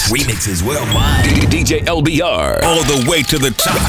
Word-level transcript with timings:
best. 0.00 0.12
Remixes 0.12 0.62
well 0.62 0.86
mine. 0.86 1.24
DJ 1.50 1.84
LBR. 1.84 2.62
All 2.62 2.82
the 2.84 3.06
way 3.08 3.22
to 3.22 3.38
the 3.38 3.50
top. 3.50 3.80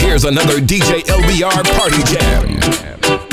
Here's 0.00 0.24
another 0.24 0.60
DJ 0.60 1.02
LBR 1.04 1.64
party 1.78 2.02
jam. 2.04 3.27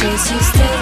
chase 0.00 0.30
you 0.30 0.40
still. 0.40 0.79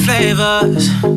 Shimmy 0.00 1.13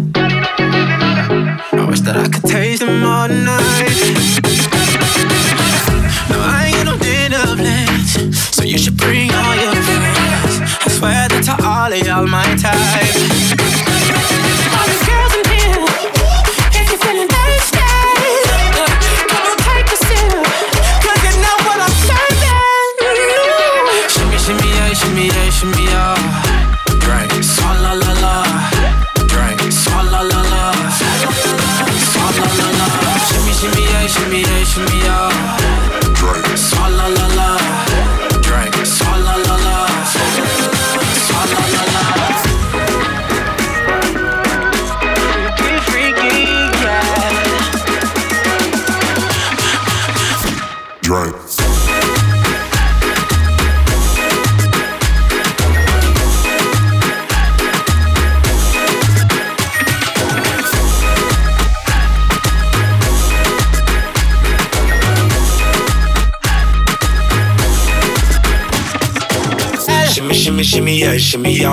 shimmy, 71.27 71.55
shimmy. 71.55 71.67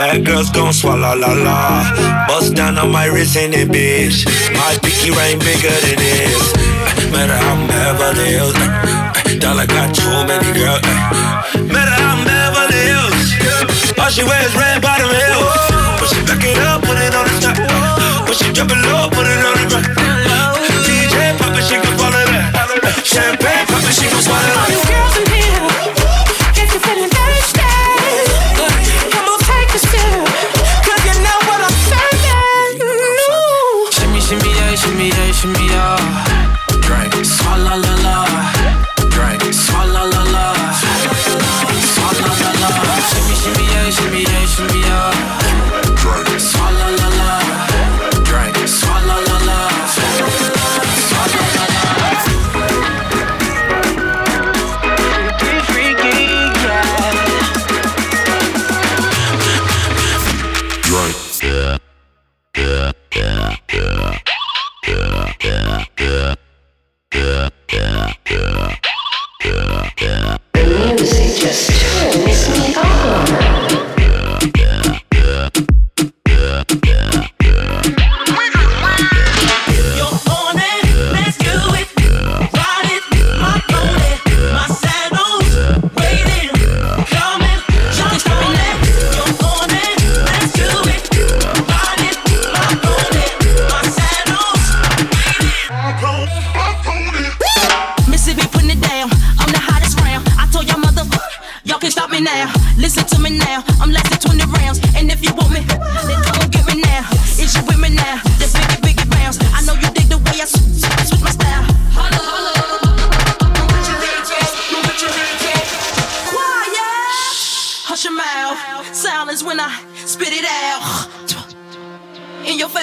Bad 0.00 0.24
girls 0.24 0.48
gon' 0.50 0.72
swallow 0.72 1.14
la 1.14 1.32
la. 1.32 2.26
Bust 2.26 2.54
down 2.54 2.78
on 2.78 2.90
my 2.90 3.06
wrist 3.06 3.36
in 3.36 3.52
it, 3.52 3.68
bitch. 3.68 4.24
My 4.56 4.72
pinky 4.80 5.10
ring 5.12 5.38
bigger 5.38 5.76
than 5.84 5.98
this. 6.00 6.52
Uh, 6.56 7.12
matter 7.12 7.36
how 7.36 7.60
I'm 7.60 7.68
Beverly 7.68 8.32
Hills. 8.32 8.56
Uh, 8.56 8.64
uh, 8.64 9.38
dollar 9.38 9.66
got 9.66 9.92
too 9.92 10.16
many 10.24 10.50
girls. 10.56 10.80
Matter 11.68 11.92
how 11.92 12.16
I'm 12.16 12.24
Beverly 12.24 12.80
Hills. 12.88 13.28
All 14.00 14.08
she 14.08 14.24
wears 14.24 14.54
red 14.56 14.80
bottom 14.80 15.12
heels. 15.12 15.52
When 16.00 16.08
she 16.08 16.20
back 16.24 16.40
it 16.40 16.56
up, 16.64 16.80
put 16.80 16.96
it 16.96 17.12
on 17.12 17.24
the 17.28 17.36
top. 17.44 17.60
When 18.24 18.34
she 18.34 18.48
drop 18.56 18.72
it 18.72 18.80
low, 18.88 19.12
put 19.12 19.28
it 19.28 19.44
on 19.44 19.54
the 19.60 19.64
ground. 19.68 20.56
DJ 20.88 21.36
pop 21.36 21.52
it, 21.52 21.64
she 21.68 21.76
can 21.76 21.99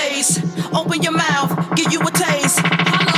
face. 0.07 0.39
Open 0.73 1.01
your 1.01 1.13
mouth, 1.13 1.75
give 1.75 1.91
you 1.91 1.99
a 2.01 2.11
taste. 2.11 2.59
Holla 2.63 3.16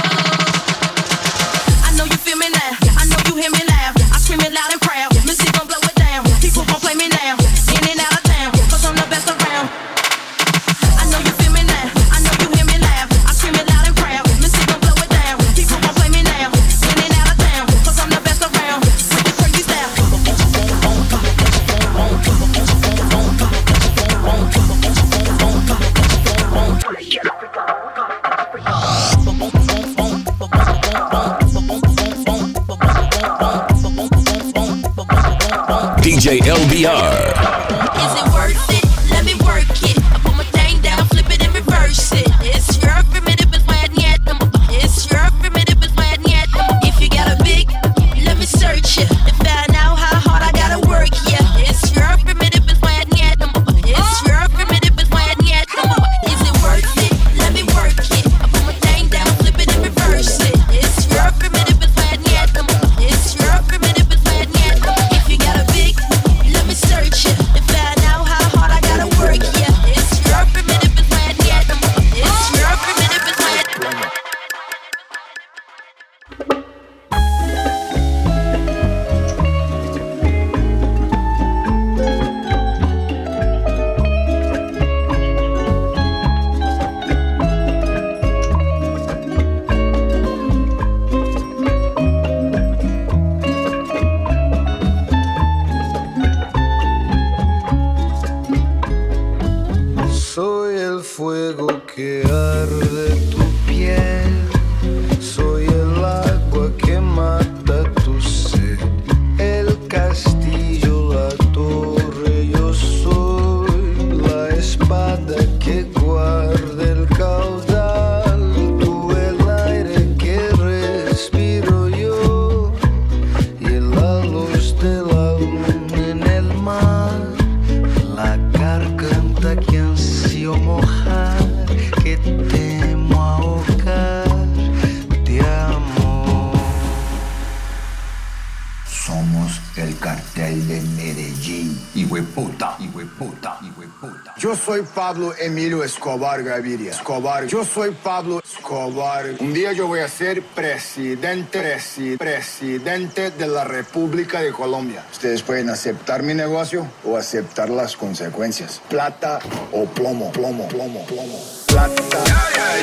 Pablo 145.09 145.33
Emilio 145.39 145.83
Escobar 145.83 146.43
Gaviria. 146.43 146.91
Escobar. 146.91 147.47
Yo 147.47 147.65
soy 147.65 147.89
Pablo 148.03 148.43
Escobar. 148.45 149.25
Un 149.39 149.51
día 149.55 149.73
yo 149.73 149.87
voy 149.87 150.01
a 150.01 150.07
ser 150.07 150.43
presidente, 150.43 151.59
presi- 151.59 152.15
presidente 152.15 153.31
de 153.31 153.47
la 153.47 153.63
República 153.63 154.39
de 154.39 154.51
Colombia. 154.51 155.03
Ustedes 155.11 155.41
pueden 155.41 155.71
aceptar 155.71 156.21
mi 156.21 156.35
negocio 156.35 156.85
o 157.03 157.17
aceptar 157.17 157.71
las 157.71 157.97
consecuencias. 157.97 158.83
Plata 158.87 159.39
o 159.71 159.85
plomo, 159.85 160.31
plomo, 160.31 160.67
plomo, 160.67 161.03
plomo. 161.07 161.39
Plata, 161.65 162.03
plata, 162.03 162.23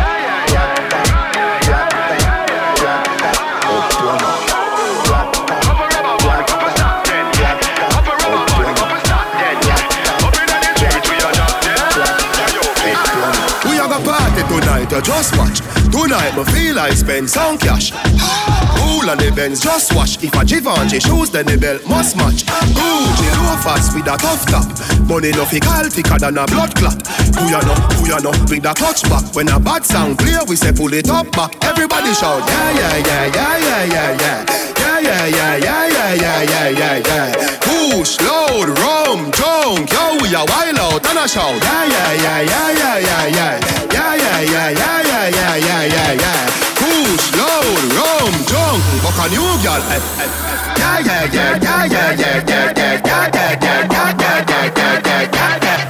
Just 15.02 15.38
watch. 15.38 15.60
Tonight, 15.92 16.36
me 16.36 16.44
feel 16.52 16.80
I 16.80 16.92
spend 16.92 17.30
some 17.30 17.58
cash. 17.58 17.92
Cool 17.92 19.10
on 19.10 19.18
the 19.18 19.32
Benz, 19.36 19.62
just 19.62 19.94
watch. 19.96 20.24
If 20.24 20.34
a 20.36 20.46
Givenchy 20.46 21.00
shoes, 21.00 21.30
then 21.30 21.46
the 21.46 21.58
belt 21.58 21.86
must 21.88 22.16
match. 22.16 22.46
Gucci 22.74 23.28
loafers 23.44 23.94
with 23.94 24.08
a 24.08 24.18
tough 24.18 24.46
top. 24.46 24.68
Money 25.08 25.32
no 25.32 25.46
fickle, 25.46 25.90
thicker 25.90 26.18
than 26.18 26.38
a 26.38 26.46
blood 26.48 26.76
clot. 26.76 27.06
Who 27.36 27.50
ya 27.50 27.60
know, 27.62 27.76
who 27.98 28.10
ya 28.10 28.20
know, 28.20 28.32
with 28.50 28.66
a 28.66 28.74
touch 28.74 29.04
back. 29.04 29.36
When 29.36 29.50
a 29.50 29.60
bad 29.60 29.86
sound 29.86 30.20
clear, 30.20 30.40
we 30.48 30.56
say 30.56 30.72
pull 30.72 30.94
it 30.94 31.10
up 31.10 31.32
back. 31.32 31.56
Everybody 31.64 32.14
shout, 32.14 32.48
yeah, 32.48 32.72
yeah, 32.72 32.98
yeah, 32.98 33.26
yeah, 33.36 33.58
yeah, 33.58 33.84
yeah, 33.86 34.22
yeah. 34.22 34.71
Yeah, 35.02 35.26
yeah, 35.26 35.56
yeah, 35.58 35.88
yeah, 35.88 36.14
yeah, 36.14 36.42
yeah, 36.44 36.68
yeah, 36.70 36.98
yeah. 37.08 37.58
Push, 37.66 38.20
load, 38.22 38.70
rum, 38.80 39.32
drunk, 39.32 39.92
yo, 39.92 40.18
we 40.22 40.34
a 40.36 40.44
wild 40.46 40.78
out 40.80 41.06
and 41.10 41.20
a 41.20 41.28
shout. 41.28 41.62
Yeah, 41.62 41.86
yeah, 41.86 42.14
yeah, 42.14 42.42
yeah, 42.42 42.72
yeah, 42.72 42.98
yeah, 43.00 43.26
yeah. 43.28 43.54
Yeah, 43.92 44.16
yeah, 44.16 44.42
yeah, 44.42 44.70
yeah, 44.70 45.02
yeah, 45.02 45.28
yeah, 45.30 45.56
yeah, 45.58 45.84
yeah, 45.96 46.12
yeah. 46.24 46.42
Push, 46.80 47.26
load, 47.36 47.84
rum, 47.98 48.34
drunk, 48.46 48.82
fuck 49.04 49.20
a 49.26 49.30
new 49.30 49.50
girl. 49.64 49.82
eh, 49.90 49.98
eh. 49.98 50.30
Yeah, 50.78 51.00
yeah, 51.00 51.26
yeah, 51.34 51.58
yeah, 51.58 51.86
yeah, 51.86 52.14
yeah, 52.14 52.46
yeah, 52.48 52.72
yeah, 52.72 53.02
yeah, 53.02 53.58
yeah, 53.62 53.82
yeah, 53.92 53.92
yeah, 53.92 54.16
yeah, 54.22 54.46
yeah, 54.52 55.02
yeah, 55.02 55.02
yeah, 55.02 55.32
yeah. 55.32 55.82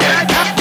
Yeah, 0.57 0.60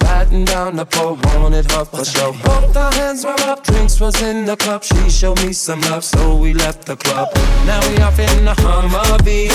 the 0.00 0.06
floor 0.06 0.44
down 0.44 0.76
the 0.76 0.84
pole 0.84 1.18
wanted 1.24 1.70
her 1.72 1.84
for 1.84 2.04
show. 2.04 2.32
Both 2.44 2.76
our 2.76 2.92
hands 2.92 3.24
were 3.24 3.40
up, 3.42 3.64
drinks 3.64 4.00
was 4.00 4.20
in 4.22 4.44
the 4.44 4.56
cup. 4.56 4.82
She 4.82 5.10
showed 5.10 5.38
me 5.44 5.52
some 5.52 5.80
love, 5.82 6.04
so 6.04 6.36
we 6.36 6.52
left 6.52 6.86
the 6.86 6.96
club. 6.96 7.28
Now 7.66 7.80
we 7.88 7.98
off 7.98 8.18
in 8.18 8.44
the 8.44 8.52
Humvee. 8.52 9.48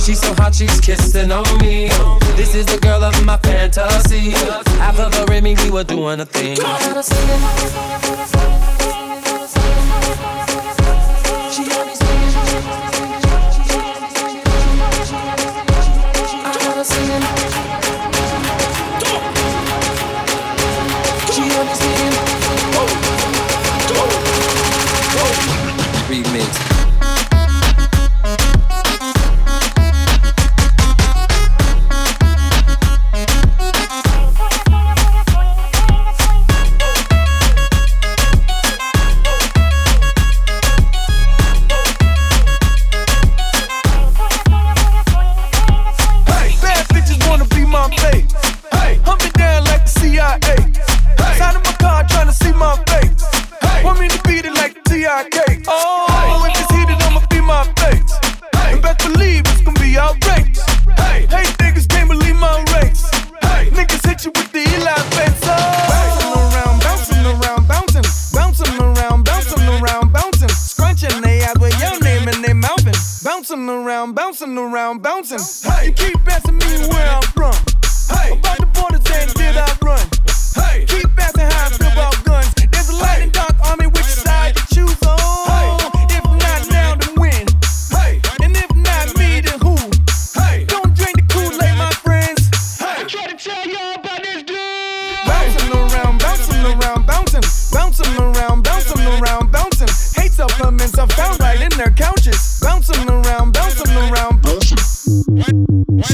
She's 0.00 0.20
so 0.20 0.34
hot, 0.34 0.54
she's 0.54 0.80
kissing 0.80 1.32
on 1.32 1.58
me. 1.58 1.88
This 2.36 2.54
is 2.54 2.66
the 2.66 2.78
girl 2.78 3.02
of 3.02 3.24
my 3.24 3.36
fantasy. 3.38 4.34
Of 4.34 4.96
her 4.96 5.32
and 5.32 5.58
we 5.58 5.70
were 5.70 5.84
doing 5.84 6.20
a 6.20 6.26
thing. 6.26 6.56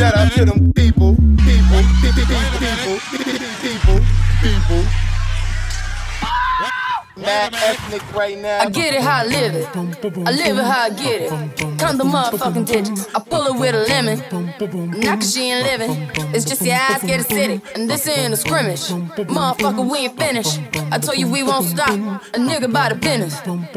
Shout 0.02 0.16
out 0.16 0.32
to 0.32 0.44
them 0.44 0.73
people, 0.73 1.14
people, 1.47 1.82
people, 2.02 2.62
Mad 7.16 7.52
ethnic 7.54 8.14
right 8.14 8.38
now. 8.38 8.61
I 8.61 8.71
get 8.71 8.95
it 8.95 9.02
how 9.02 9.21
I 9.21 9.25
live 9.26 9.54
it. 9.54 9.69
I 9.76 10.31
live 10.31 10.57
it 10.57 10.64
how 10.64 10.81
I 10.85 10.90
get 10.90 11.23
it. 11.23 11.31
count 11.78 11.99
the 11.99 12.04
motherfucking 12.04 12.66
digits. 12.66 13.14
I 13.14 13.21
pull 13.21 13.47
it 13.47 13.61
with 13.61 13.75
a 13.75 13.85
lemon. 13.87 14.19
Not 15.00 15.21
cause 15.21 15.35
she 15.35 15.50
ain't 15.50 15.62
living. 15.66 16.11
It's 16.35 16.47
just 16.47 16.62
your 16.62 16.75
eyes 16.75 17.02
get 17.02 17.21
acidic. 17.21 17.61
And 17.75 17.90
this 17.90 18.09
ain't 18.09 18.33
a 18.33 18.37
scrimmage. 18.37 18.88
Motherfucker, 19.28 19.90
we 19.90 19.99
ain't 19.99 20.19
finished. 20.19 20.59
I 20.90 20.99
told 20.99 21.19
you 21.19 21.28
we 21.31 21.42
won't 21.42 21.66
stop. 21.66 21.90
A 21.90 22.38
nigga 22.38 22.73
by 22.73 22.88
the 22.88 22.95
business. 22.95 23.37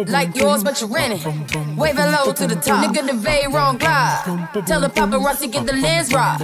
Like 0.10 0.34
yours, 0.36 0.64
but 0.64 0.80
you're 0.80 0.90
renting. 0.90 1.76
Wave 1.76 2.00
it 2.00 2.06
low 2.06 2.32
to 2.32 2.48
the 2.48 2.56
top. 2.56 2.86
Nigga, 2.86 3.06
the 3.06 3.14
very 3.16 3.52
wrong 3.52 3.78
glide. 3.78 4.48
Tell 4.66 4.80
the 4.80 4.88
paparazzi 4.88 5.52
get 5.52 5.66
the 5.66 5.74
lens 5.74 6.14
right. 6.14 6.40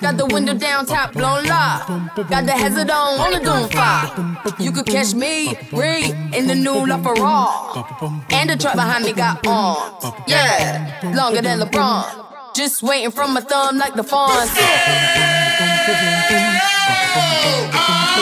Got 0.00 0.16
the 0.16 0.26
window 0.26 0.54
down, 0.54 0.86
top 0.86 1.12
blown 1.12 1.44
live. 1.44 1.86
Got 2.30 2.46
the 2.46 2.52
hazard 2.52 2.90
on, 2.90 3.20
on 3.20 3.32
the 3.32 3.40
doom 3.40 3.68
fire. 3.68 4.54
You 4.58 4.72
could 4.72 4.86
catch 4.86 5.14
me, 5.14 5.56
Reed, 5.72 6.14
in 6.34 6.46
the 6.46 6.54
new 6.54 6.86
LaFerrari. 6.86 8.32
And 8.32 8.50
the 8.50 8.56
truck 8.56 8.74
behind 8.74 9.04
me 9.04 9.12
got 9.12 9.46
arms. 9.46 10.04
Yeah, 10.26 11.12
longer 11.14 11.42
than 11.42 11.60
LeBron. 11.60 12.54
Just 12.54 12.82
waiting 12.82 13.10
from 13.10 13.34
my 13.34 13.40
thumb 13.40 13.78
like 13.78 13.94
the. 13.94 14.02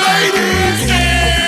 Ladies! 0.08 1.47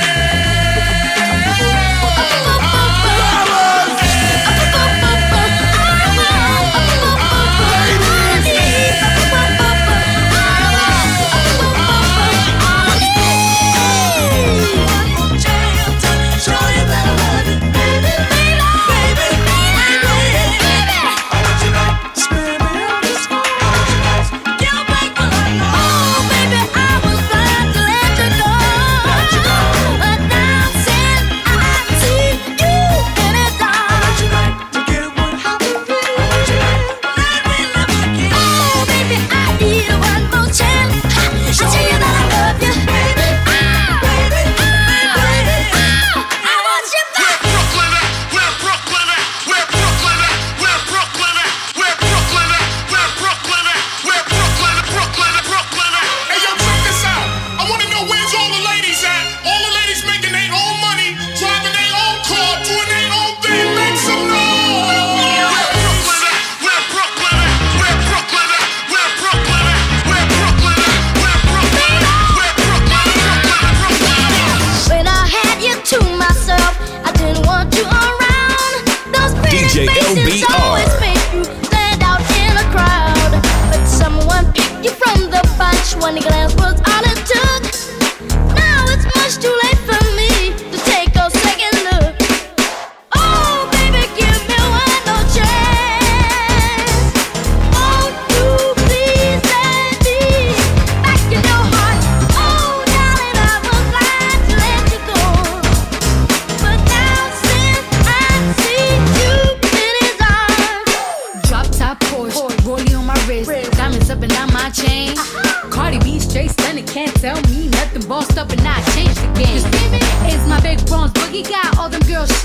With 122.20 122.44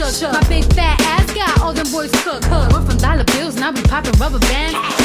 you. 4.99 5.04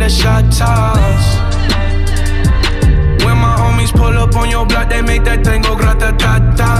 The 0.00 0.08
shot 0.08 0.44
toss. 0.50 1.24
When 3.24 3.36
my 3.36 3.54
homies 3.60 3.92
pull 3.92 4.16
up 4.16 4.34
on 4.34 4.48
your 4.50 4.64
block, 4.64 4.88
they 4.88 5.02
make 5.02 5.24
that 5.24 5.44
thing 5.44 5.62
go 5.62 5.76
grata 5.76 6.14
ta 6.18 6.38
ta. 6.56 6.72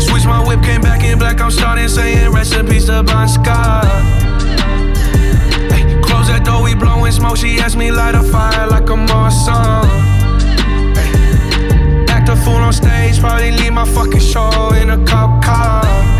Switch 0.00 0.24
my 0.24 0.42
whip, 0.46 0.62
came 0.62 0.80
back 0.80 1.04
in 1.04 1.18
black. 1.18 1.40
I'm 1.40 1.50
starting 1.50 1.88
saying 1.88 2.32
recipes 2.32 2.86
to 2.86 3.02
Bon 3.02 3.28
Scott. 3.28 3.84
Ay, 5.74 5.84
Close 6.02 6.28
that 6.28 6.42
door, 6.44 6.62
we 6.62 6.74
blowing 6.74 7.12
smoke. 7.12 7.36
She 7.36 7.58
asked 7.58 7.76
me 7.76 7.90
light 7.90 8.14
a 8.14 8.22
fire 8.22 8.66
like 8.68 8.88
a 8.88 8.96
Marsan. 8.96 9.84
Ay, 10.96 12.04
Act 12.08 12.28
a 12.30 12.36
fool 12.36 12.62
on 12.68 12.72
stage, 12.72 13.20
probably 13.20 13.50
leave 13.52 13.72
my 13.72 13.84
fucking 13.84 14.20
show 14.20 14.72
in 14.72 14.88
a 14.90 15.04
cop 15.04 15.44
car. 15.44 16.17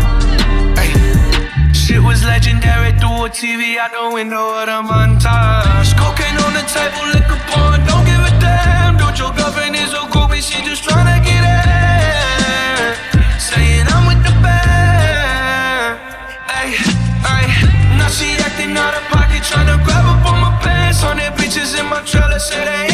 Shit 1.89 2.03
was 2.03 2.23
legendary 2.23 2.91
through 3.01 3.25
a 3.25 3.29
TV 3.33 3.81
out 3.81 3.89
the 3.89 4.13
window 4.13 4.61
of 4.61 4.67
the 4.69 4.77
montage. 4.85 5.89
Cocaine 5.97 6.37
on 6.45 6.53
the 6.53 6.61
table, 6.69 7.01
liquor 7.17 7.41
porn, 7.49 7.81
don't 7.89 8.05
give 8.05 8.21
a 8.21 8.33
damn. 8.37 8.93
Dude, 8.93 9.17
your 9.17 9.33
girlfriend 9.33 9.73
is 9.73 9.89
a 9.93 10.05
groupie, 10.13 10.37
she 10.37 10.61
just 10.61 10.83
tryna 10.85 11.17
get 11.25 11.41
in. 11.41 12.93
Saying 13.41 13.89
I'm 13.89 14.05
with 14.05 14.21
the 14.21 14.29
band. 14.37 15.97
Ay, 16.45 16.77
ay. 17.25 17.49
Now 17.97 18.09
she 18.13 18.37
acting 18.37 18.77
out 18.77 18.93
of 18.93 19.01
pocket, 19.09 19.41
tryna 19.41 19.83
grab 19.83 20.05
up 20.05 20.29
on 20.29 20.37
my 20.45 20.53
pants. 20.61 21.01
On 21.01 21.17
their 21.17 21.31
bitches 21.31 21.73
in 21.73 21.89
my 21.89 22.05
trailer, 22.05 22.37
say 22.37 22.65
they 22.69 22.88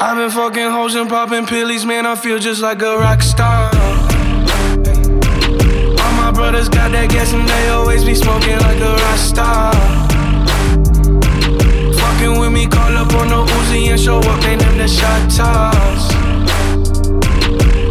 I've 0.00 0.16
been 0.16 0.30
fucking 0.30 0.70
hoes 0.70 0.94
and 0.94 1.10
popping 1.10 1.44
pillies, 1.44 1.84
man. 1.84 2.06
I 2.06 2.14
feel 2.14 2.38
just 2.38 2.62
like 2.62 2.82
a 2.82 2.98
rock 2.98 3.20
star. 3.20 3.68
All 5.98 6.12
my 6.14 6.30
brothers 6.32 6.68
got 6.68 6.92
that 6.92 7.08
gas 7.10 7.32
and 7.32 7.48
they 7.48 7.68
always 7.70 8.04
be 8.04 8.14
smoking 8.14 8.58
like 8.58 8.78
a 8.78 8.94
rock 8.94 9.18
star. 9.18 9.72
Fucking 11.98 12.38
with 12.38 12.52
me, 12.52 12.68
call 12.68 12.96
up 12.96 13.12
on 13.14 13.26
the 13.26 13.44
Uzi 13.44 13.90
and 13.90 14.00
show 14.00 14.20
up, 14.20 14.40
name 14.42 14.60
them 14.60 14.78
the 14.78 14.86
shot 14.86 15.28
toss. 15.32 16.14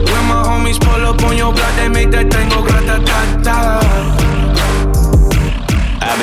When 0.08 0.24
my 0.32 0.48
homies 0.48 0.80
pull 0.80 1.06
up 1.06 1.22
on 1.24 1.36
your 1.36 1.52
block, 1.52 1.76
they 1.76 1.90
make 1.90 2.12
that 2.12 2.32
thing 2.32 2.48
go 2.48 2.62
grata 2.64 3.04
ta 3.04 3.42
ta. 3.44 4.07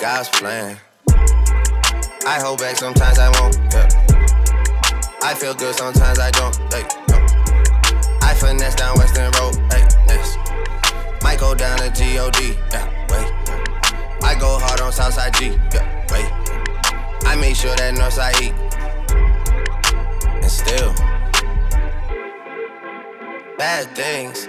God's 0.00 0.28
plan. 0.30 0.78
I 2.26 2.40
hold 2.40 2.60
back, 2.60 2.76
sometimes 2.76 3.18
I 3.18 3.28
won't. 3.38 3.56
Yeah. 3.72 3.88
I 5.22 5.34
feel 5.34 5.54
good, 5.54 5.74
sometimes 5.74 6.18
I 6.18 6.30
don't. 6.30 6.56
Hey, 6.72 6.84
no. 7.08 7.16
I 8.22 8.34
finesse 8.34 8.74
down 8.76 8.96
Western 8.96 9.30
Road. 9.32 9.56
Hey. 9.72 9.86
Might 11.22 11.38
go 11.38 11.54
down 11.54 11.78
to 11.78 11.90
G-O-D. 11.90 12.56
Yeah, 12.72 12.88
wait. 13.10 13.30
I 14.24 14.34
go 14.40 14.58
hard 14.58 14.80
on 14.80 14.90
Southside 14.90 15.34
G. 15.34 15.58
Yeah, 15.72 16.06
wait. 16.10 16.26
I 17.26 17.36
make 17.38 17.54
sure 17.54 17.76
that 17.76 17.94
Northside 17.94 18.40
eat. 18.40 18.54
And 20.42 20.50
still, 20.50 20.94
bad 23.58 23.94
things. 23.94 24.48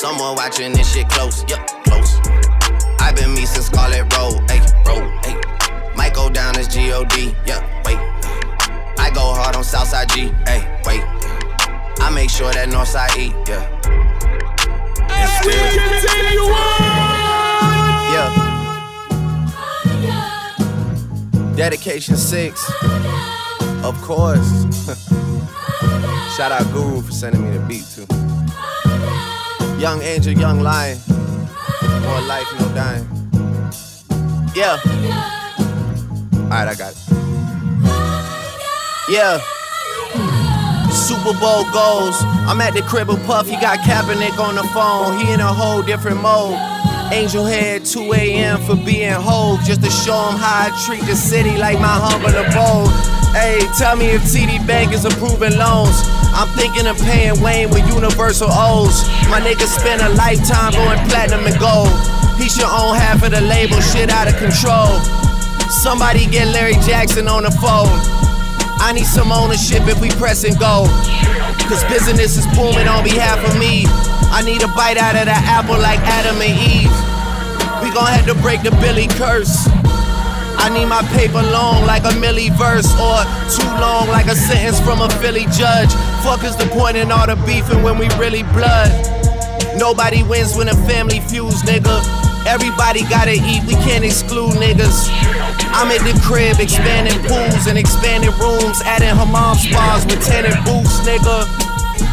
Hey. 0.00 0.06
Someone 0.06 0.34
watching 0.34 0.72
this 0.72 0.92
shit 0.92 1.08
close, 1.08 1.44
yup, 1.48 1.66
close. 1.84 2.18
i 3.00 3.12
been 3.14 3.34
me 3.34 3.44
since 3.44 3.66
Scarlet 3.66 4.02
Road, 4.16 4.40
ayy, 4.48 4.60
road, 4.86 5.04
ayy. 5.24 5.36
Might 5.96 6.14
go 6.14 6.30
down 6.30 6.56
as 6.58 6.68
G-O-D, 6.68 7.34
yeah, 7.46 7.60
wait. 7.84 7.98
I 8.98 9.10
go 9.14 9.20
hard 9.20 9.56
on 9.56 9.64
Southside 9.64 10.08
G, 10.10 10.30
ayy, 10.46 10.64
wait. 10.86 11.02
I 12.00 12.10
make 12.14 12.30
sure 12.30 12.52
that 12.52 12.68
Northside 12.68 13.16
E, 13.18 13.34
yeah. 13.46 13.66
And 15.10 15.46
we 15.46 15.52
continue 15.52 16.48
on! 16.48 18.12
Yeah. 18.14 18.34
Dedication 21.56 22.16
six, 22.16 22.70
of 23.84 24.00
course. 24.02 24.64
Shout 26.36 26.52
out 26.52 26.72
Guru 26.72 27.02
for 27.02 27.12
sending 27.12 27.44
me 27.44 27.50
the 27.56 27.62
beat 27.66 27.84
too. 27.94 28.06
Young 29.80 30.02
Angel, 30.02 30.34
Young 30.34 30.60
Lion. 30.60 30.98
More 32.02 32.20
life, 32.20 32.46
no 32.60 32.68
dying. 32.74 33.08
Yeah. 34.54 34.78
Alright, 36.44 36.68
I 36.68 36.74
got 36.76 36.92
it. 36.92 36.98
Yeah. 39.08 39.40
Super 40.90 41.32
Bowl 41.40 41.64
goes. 41.72 42.14
I'm 42.44 42.60
at 42.60 42.74
the 42.74 42.82
crib 42.82 43.08
of 43.08 43.22
Puff. 43.22 43.48
He 43.48 43.56
got 43.56 43.78
Kaepernick 43.78 44.38
on 44.38 44.56
the 44.56 44.64
phone. 44.64 45.18
He 45.18 45.32
in 45.32 45.40
a 45.40 45.46
whole 45.50 45.80
different 45.80 46.20
mode. 46.20 46.58
Angel 47.12 47.44
Head, 47.44 47.84
2 47.84 48.12
a.m. 48.14 48.60
for 48.62 48.76
being 48.76 49.10
hove. 49.10 49.60
Just 49.64 49.82
to 49.82 49.90
show 49.90 50.14
him 50.30 50.38
how 50.38 50.70
I 50.70 50.84
treat 50.86 51.02
the 51.10 51.16
city 51.16 51.58
like 51.58 51.80
my 51.80 51.90
humble 51.90 52.30
abode. 52.30 52.90
Hey, 53.34 53.58
tell 53.78 53.96
me 53.96 54.10
if 54.14 54.22
TD 54.22 54.64
Bank 54.66 54.92
is 54.92 55.04
approving 55.04 55.58
loans. 55.58 55.98
I'm 56.30 56.46
thinking 56.54 56.86
of 56.86 56.96
paying 57.02 57.40
Wayne 57.42 57.70
with 57.70 57.86
universal 57.90 58.48
O's. 58.50 59.02
My 59.26 59.42
nigga 59.42 59.66
spent 59.66 60.02
a 60.02 60.10
lifetime 60.14 60.72
going 60.72 61.02
platinum 61.10 61.46
and 61.46 61.58
gold. 61.58 61.90
He 62.38 62.48
should 62.48 62.70
own 62.70 62.94
half 62.94 63.22
of 63.26 63.32
the 63.32 63.40
label, 63.42 63.80
shit 63.80 64.08
out 64.08 64.30
of 64.30 64.38
control. 64.38 64.94
Somebody 65.82 66.26
get 66.26 66.46
Larry 66.54 66.78
Jackson 66.86 67.26
on 67.26 67.42
the 67.42 67.50
phone. 67.50 67.90
I 68.80 68.92
need 68.92 69.06
some 69.06 69.30
ownership 69.30 69.86
if 69.86 70.00
we 70.00 70.10
press 70.16 70.44
and 70.44 70.58
go. 70.58 70.88
Cause 71.68 71.84
business 71.84 72.36
is 72.36 72.46
booming 72.56 72.88
on 72.88 73.04
behalf 73.04 73.38
of 73.46 73.58
me. 73.60 73.84
I 74.32 74.42
need 74.42 74.62
a 74.62 74.68
bite 74.68 74.96
out 74.96 75.14
of 75.14 75.26
that 75.26 75.44
apple 75.46 75.78
like 75.78 76.00
Adam 76.00 76.40
and 76.40 76.56
Eve. 76.56 76.96
We 77.84 77.92
gon' 77.92 78.08
have 78.08 78.26
to 78.26 78.34
break 78.42 78.62
the 78.62 78.72
Billy 78.82 79.06
curse. 79.20 79.68
I 80.60 80.68
need 80.68 80.86
my 80.86 81.02
paper 81.16 81.40
long 81.40 81.86
like 81.86 82.04
a 82.04 82.12
milli 82.20 82.52
verse 82.56 82.88
or 83.00 83.24
too 83.48 83.70
long 83.80 84.08
like 84.08 84.26
a 84.26 84.36
sentence 84.36 84.80
from 84.80 85.00
a 85.00 85.08
Philly 85.20 85.46
judge. 85.56 85.92
Fuck 86.22 86.44
is 86.44 86.56
the 86.56 86.66
point 86.66 86.96
in 86.96 87.10
all 87.10 87.26
the 87.26 87.36
beefing 87.46 87.82
when 87.82 87.96
we 87.98 88.08
really 88.18 88.42
blood? 88.52 88.90
Nobody 89.76 90.22
wins 90.22 90.56
when 90.56 90.68
a 90.68 90.76
family 90.86 91.20
fuse, 91.20 91.62
nigga. 91.62 92.19
Everybody 92.50 93.06
gotta 93.06 93.38
eat, 93.38 93.62
we 93.62 93.78
can't 93.86 94.04
exclude 94.04 94.58
niggas. 94.58 95.06
I'm 95.70 95.86
at 95.94 96.02
the 96.02 96.18
crib, 96.26 96.58
expanding 96.58 97.14
pools 97.30 97.70
and 97.70 97.78
expanding 97.78 98.34
rooms, 98.42 98.82
adding 98.82 99.14
her 99.14 99.24
mom's 99.24 99.62
spas 99.62 100.04
with 100.04 100.18
tenant 100.26 100.58
booths, 100.66 100.98
nigga. 101.06 101.46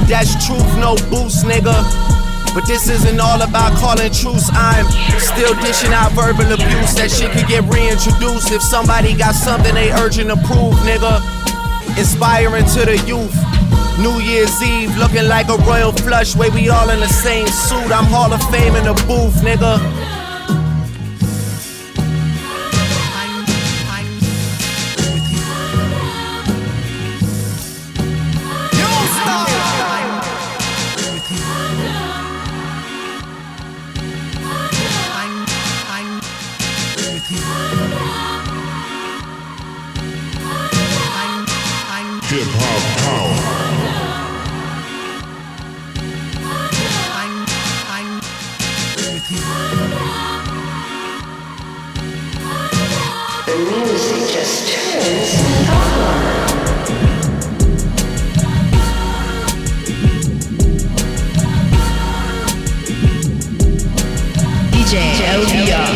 That's 0.06 0.38
truth, 0.46 0.70
no 0.78 0.94
boost, 1.10 1.42
nigga. 1.42 1.74
But 2.54 2.70
this 2.70 2.88
isn't 2.88 3.20
all 3.20 3.42
about 3.42 3.74
calling 3.82 4.14
truce. 4.14 4.46
I'm 4.54 4.86
still 5.18 5.58
dishing 5.66 5.90
out 5.90 6.14
verbal 6.14 6.54
abuse. 6.54 6.94
That 7.02 7.10
shit 7.10 7.34
could 7.34 7.50
get 7.50 7.66
reintroduced 7.66 8.54
if 8.54 8.62
somebody 8.62 9.18
got 9.18 9.34
something 9.34 9.74
they 9.74 9.90
urgent 9.90 10.30
to 10.30 10.38
prove, 10.46 10.78
nigga. 10.86 11.18
Inspiring 11.98 12.66
to 12.78 12.86
the 12.86 13.02
youth. 13.10 13.34
New 13.98 14.22
Year's 14.22 14.54
Eve 14.62 14.96
looking 15.02 15.26
like 15.26 15.50
a 15.50 15.58
royal 15.66 15.94
flush. 15.94 16.36
Way 16.36 16.52
we 16.54 16.70
all 16.70 16.92
in 16.92 17.00
the 17.00 17.10
same 17.10 17.48
suit. 17.48 17.90
I'm 17.90 18.06
Hall 18.06 18.32
of 18.32 18.44
Fame 18.54 18.76
in 18.76 18.86
the 18.86 18.94
booth, 19.10 19.42
nigga. 19.42 19.82
LDR. 65.28 65.87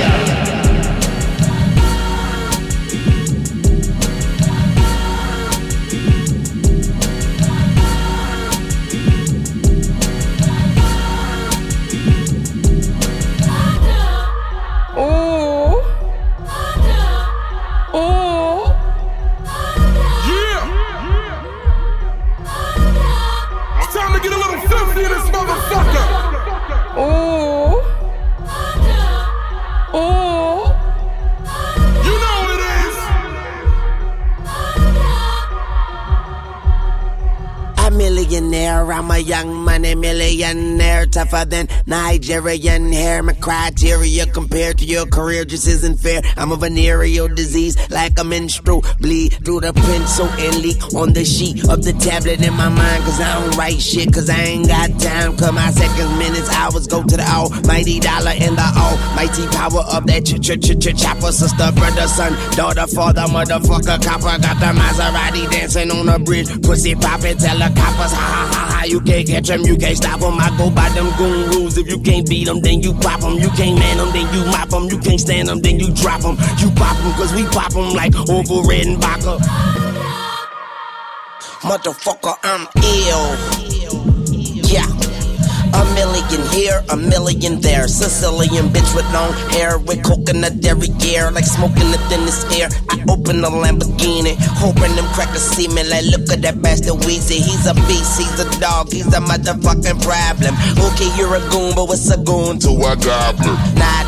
Tougher 41.32 41.46
than 41.50 41.68
Nigerian 42.12 42.92
hair. 42.92 43.24
My 43.24 43.32
criteria 43.32 44.26
compared 44.26 44.78
to 44.80 44.86
your 44.86 45.06
career 45.06 45.46
just 45.46 45.66
isn't 45.66 45.98
fair. 45.98 46.22
I'm 46.36 46.52
a 46.52 46.58
venereal 46.58 47.30
disease 47.30 47.78
like 47.90 48.20
a 48.20 48.24
menstrual 48.26 48.84
bleed 49.00 49.40
through 49.46 49.62
the 49.62 49.72
pencil 49.72 50.28
and 50.28 50.58
leak 50.58 50.94
on 50.94 51.14
the 51.14 51.24
sheet 51.24 51.64
of 51.70 51.86
the 51.86 51.94
tablet 51.94 52.46
in 52.46 52.54
my 52.54 52.68
mind. 52.68 53.04
Cause 53.06 53.22
I 53.22 53.40
don't 53.40 53.56
write 53.56 53.80
shit, 53.80 54.14
cause 54.14 54.30
I 54.30 54.42
ain't 54.44 54.68
got 54.68 54.90
time. 55.00 55.38
Cause 55.38 55.54
my 55.54 55.72
seconds, 55.72 56.12
minutes, 56.20 56.50
hours 56.52 56.86
go 56.86 57.02
to 57.02 57.16
the 57.16 57.24
almighty 57.24 58.02
dollar 58.02 58.36
and 58.36 58.58
the 58.58 58.68
almighty 58.76 59.48
power 59.56 59.80
of 59.96 60.06
that 60.08 60.28
ch 60.28 60.36
ch 60.44 60.60
ch 60.60 60.76
ch 60.84 60.92
chopper. 61.00 61.32
Sister, 61.32 61.72
brother, 61.72 62.08
son, 62.12 62.36
daughter, 62.58 62.88
father, 62.88 63.24
motherfucker, 63.32 64.04
copper. 64.04 64.36
Got 64.36 64.60
the 64.60 64.76
Maserati 64.76 65.50
dancing 65.50 65.90
on 65.92 66.08
the 66.08 66.20
bridge. 66.20 66.52
Pussy 66.62 66.94
poppin', 66.94 67.38
tell 67.38 67.56
the 67.56 67.72
coppers, 67.72 68.12
ha 68.12 68.20
ha 68.20 68.44
ha 68.52 68.76
ha. 68.76 68.84
You 68.84 69.00
can't 69.00 69.26
catch 69.26 69.48
them, 69.48 69.62
you 69.62 69.78
can't 69.78 69.96
stop 69.96 70.20
them. 70.20 70.36
I 70.42 70.52
go 70.58 70.70
by 70.70 70.90
them 70.90 71.08
goon 71.18 71.50
rules. 71.52 71.78
If 71.78 71.88
you 71.88 72.01
can't 72.02 72.28
beat 72.30 72.46
them, 72.46 72.62
then 72.62 72.82
you 72.82 72.94
pop 72.94 73.22
them. 73.22 73.34
You 73.38 73.50
can't 73.50 73.78
man 73.78 73.98
them, 73.98 74.12
then 74.12 74.34
you 74.34 74.46
mop 74.46 74.70
them. 74.70 74.86
You 74.86 74.98
can't 75.00 75.20
stand 75.20 75.48
them, 75.48 75.62
then 75.62 75.80
you 75.80 75.94
drop 75.94 76.22
them. 76.22 76.38
You 76.58 76.70
pop 76.72 76.98
them, 76.98 77.14
cause 77.14 77.34
we 77.34 77.46
pop 77.46 77.74
them 77.74 77.94
like 77.94 78.16
over 78.30 78.68
red 78.68 78.86
and 78.86 79.02
vodka. 79.02 79.38
Motherfucker, 81.62 82.36
I'm 82.44 82.68
ill. 82.84 83.71
A 85.74 85.84
million 85.96 86.42
here, 86.52 86.84
a 86.90 86.98
million 86.98 87.62
there. 87.62 87.88
Sicilian 87.88 88.68
bitch 88.70 88.96
with 88.96 89.08
long 89.14 89.34
hair, 89.52 89.78
with 89.80 90.04
coconut 90.04 90.62
derriere, 90.62 91.32
like 91.32 91.46
smoking 91.46 91.92
the 91.92 91.98
thinnest 92.10 92.52
air. 92.54 92.70
I 92.90 93.04
open 93.10 93.42
the 93.42 93.50
Lamborghini, 93.50 94.36
hoping 94.60 94.96
them 94.96 95.06
crackers 95.14 95.42
see 95.42 95.68
me. 95.68 95.84
Like, 95.88 96.06
look 96.06 96.30
at 96.32 96.42
that 96.42 96.62
bastard 96.62 97.00
Weezy. 97.08 97.40
He's 97.40 97.66
a 97.68 97.74
beast, 97.88 98.20
he's 98.20 98.40
a 98.40 98.48
dog, 98.60 98.92
he's 98.92 99.08
a 99.08 99.20
motherfucking 99.20 100.02
problem. 100.04 100.56
Okay, 100.92 101.10
you're 101.18 101.36
a 101.36 101.42
goon, 101.50 101.74
but 101.76 101.88
what's 101.88 102.10
a 102.10 102.18
goon 102.18 102.60
to 102.60 102.70
a 102.70 102.96
goblin? 102.96 103.56
Nothing, 103.76 104.01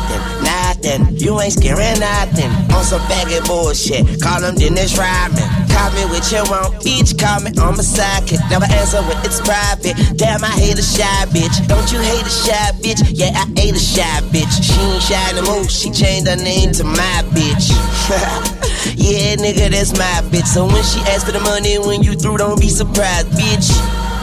nothing. 0.84 1.16
You 1.16 1.40
ain't 1.40 1.52
scaring 1.52 1.98
nothing. 2.00 2.50
On 2.74 2.84
some 2.84 3.00
faggot 3.08 3.46
bullshit. 3.46 4.20
Call 4.20 4.42
him 4.42 4.54
Dennis 4.54 4.96
Rodman. 4.96 5.48
Call 5.68 5.90
me 5.92 6.04
with 6.10 6.30
your 6.30 6.42
own 6.42 6.72
bitch. 6.84 7.18
Call 7.18 7.40
me 7.40 7.50
on 7.60 7.76
my 7.76 7.84
sidekick. 7.84 8.38
Never 8.50 8.66
answer 8.66 9.02
when 9.02 9.16
it's 9.24 9.40
private. 9.40 9.96
Damn, 10.16 10.44
I 10.44 10.52
hate 10.52 10.78
a 10.78 10.82
shy 10.82 11.26
bitch. 11.32 11.66
Don't 11.66 11.90
you 11.92 11.98
hate 11.98 12.26
a 12.26 12.30
shy 12.30 12.70
bitch? 12.82 13.00
Yeah, 13.12 13.32
I 13.34 13.46
hate 13.58 13.74
a 13.74 13.78
shy 13.78 14.20
bitch. 14.32 14.52
She 14.62 14.78
ain't 14.80 15.02
shy 15.02 15.32
no 15.34 15.42
more. 15.42 15.68
She 15.68 15.90
changed 15.90 16.28
her 16.28 16.36
name 16.36 16.72
to 16.72 16.84
my 16.84 17.22
bitch. 17.32 17.72
yeah, 18.96 19.36
nigga, 19.36 19.70
that's 19.70 19.92
my 19.92 20.20
bitch. 20.30 20.46
So 20.46 20.66
when 20.66 20.82
she 20.84 21.00
asks 21.10 21.24
for 21.24 21.32
the 21.32 21.40
money, 21.40 21.78
when 21.78 22.02
you 22.02 22.14
through, 22.14 22.38
don't 22.38 22.60
be 22.60 22.68
surprised, 22.68 23.28
bitch. 23.32 24.13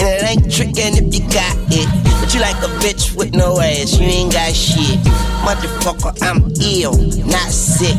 And 0.00 0.08
it 0.08 0.24
ain't 0.24 0.44
trickin' 0.44 0.96
if 0.96 1.12
you 1.12 1.20
got 1.28 1.56
it. 1.68 1.88
But 2.20 2.32
you 2.32 2.40
like 2.40 2.56
a 2.56 2.72
bitch 2.80 3.14
with 3.16 3.34
no 3.34 3.60
ass, 3.60 3.98
you 3.98 4.06
ain't 4.06 4.32
got 4.32 4.54
shit. 4.54 4.98
Motherfucker, 5.44 6.16
I'm 6.22 6.50
ill, 6.60 6.96
not 7.26 7.52
sick. 7.52 7.96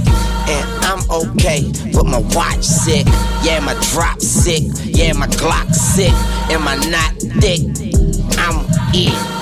And 0.50 0.66
I'm 0.84 1.00
okay, 1.10 1.72
but 1.94 2.06
my 2.06 2.20
watch 2.36 2.64
sick. 2.64 3.06
Yeah, 3.44 3.60
my 3.60 3.76
drop 3.94 4.20
sick. 4.20 4.64
Yeah, 4.84 5.14
my 5.14 5.28
Glock 5.28 5.74
sick. 5.74 6.14
And 6.50 6.64
my 6.64 6.76
knot 6.90 7.14
thick. 7.40 7.62
I'm 8.38 8.66
it. 8.94 9.41